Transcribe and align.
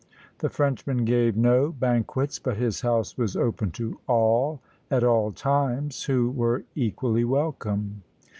The 0.39 0.49
Frenchman 0.49 1.05
gave 1.05 1.37
no 1.37 1.71
banquets, 1.71 2.39
but 2.39 2.57
his 2.57 2.81
house 2.81 3.19
was 3.19 3.35
open 3.35 3.69
to 3.73 3.99
all 4.07 4.59
at 4.89 5.03
all 5.03 5.31
times, 5.31 6.05
who 6.05 6.31
were 6.31 6.63
equally 6.73 7.23
welcome. 7.23 8.01